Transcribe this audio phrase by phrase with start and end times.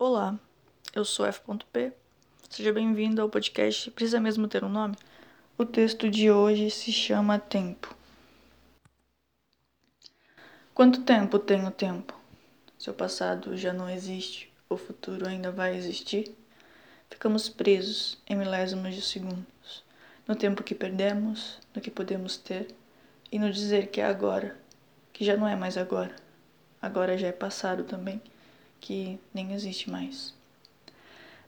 [0.00, 0.38] Olá,
[0.94, 1.92] eu sou F.P.
[2.48, 4.94] Seja bem-vindo ao podcast Precisa Mesmo Ter um Nome?
[5.58, 7.92] O texto de hoje se chama Tempo.
[10.72, 12.16] Quanto tempo tem o tempo?
[12.78, 16.32] Seu passado já não existe, o futuro ainda vai existir?
[17.10, 19.82] Ficamos presos em milésimos de segundos,
[20.28, 22.68] no tempo que perdemos, no que podemos ter
[23.32, 24.56] e no dizer que é agora,
[25.12, 26.14] que já não é mais agora.
[26.80, 28.22] Agora já é passado também
[28.80, 30.34] que nem existe mais.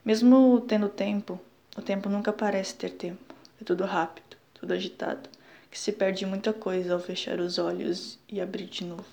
[0.05, 1.41] Mesmo tendo tempo,
[1.77, 3.35] o tempo nunca parece ter tempo.
[3.61, 5.29] É tudo rápido, tudo agitado,
[5.71, 9.05] que se perde muita coisa ao fechar os olhos e abrir de novo.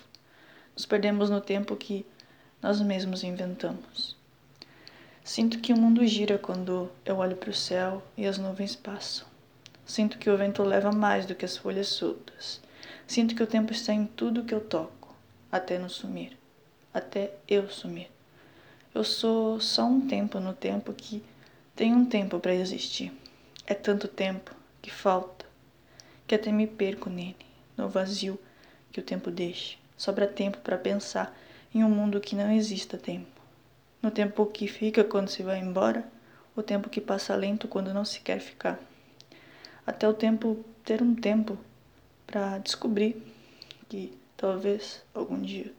[0.74, 2.06] Nos perdemos no tempo que
[2.62, 4.16] nós mesmos inventamos.
[5.22, 9.26] Sinto que o mundo gira quando eu olho para o céu e as nuvens passam.
[9.84, 12.60] Sinto que o vento leva mais do que as folhas soltas.
[13.06, 15.14] Sinto que o tempo está em tudo que eu toco,
[15.52, 16.38] até no sumir
[16.98, 18.10] até eu sumir.
[18.94, 21.22] Eu sou só um tempo no tempo que
[21.74, 23.12] tem um tempo para existir.
[23.66, 25.46] É tanto tempo que falta,
[26.26, 27.36] que até me perco nele,
[27.76, 28.38] no vazio
[28.90, 29.76] que o tempo deixa.
[29.96, 31.36] Sobra tempo para pensar
[31.74, 33.40] em um mundo que não exista tempo.
[34.02, 36.06] No tempo que fica quando se vai embora,
[36.54, 38.78] o tempo que passa lento quando não se quer ficar.
[39.86, 41.58] Até o tempo ter um tempo
[42.26, 43.22] para descobrir
[43.88, 45.77] que talvez algum dia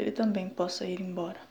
[0.00, 1.49] ele também possa ir embora.